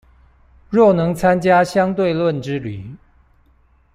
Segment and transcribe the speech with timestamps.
[0.71, 2.95] 若能參加相對論之旅